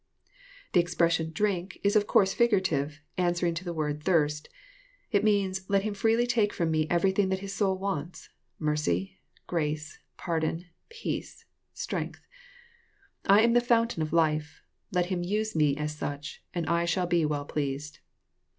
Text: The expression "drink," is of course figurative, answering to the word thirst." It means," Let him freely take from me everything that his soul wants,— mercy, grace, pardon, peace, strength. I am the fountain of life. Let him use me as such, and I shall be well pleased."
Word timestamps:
The 0.73 0.79
expression 0.79 1.29
"drink," 1.31 1.79
is 1.83 1.95
of 1.95 2.07
course 2.07 2.33
figurative, 2.33 3.01
answering 3.19 3.53
to 3.53 3.63
the 3.63 3.71
word 3.71 4.01
thirst." 4.01 4.49
It 5.11 5.23
means," 5.23 5.63
Let 5.69 5.83
him 5.83 5.93
freely 5.93 6.25
take 6.25 6.53
from 6.53 6.71
me 6.71 6.87
everything 6.89 7.29
that 7.29 7.37
his 7.41 7.53
soul 7.53 7.77
wants,— 7.77 8.29
mercy, 8.57 9.19
grace, 9.45 9.99
pardon, 10.17 10.65
peace, 10.89 11.45
strength. 11.75 12.25
I 13.27 13.41
am 13.41 13.53
the 13.53 13.61
fountain 13.61 14.01
of 14.01 14.11
life. 14.11 14.63
Let 14.91 15.05
him 15.11 15.21
use 15.21 15.55
me 15.55 15.77
as 15.77 15.95
such, 15.95 16.43
and 16.51 16.65
I 16.65 16.85
shall 16.85 17.05
be 17.05 17.23
well 17.23 17.45
pleased." 17.45 17.99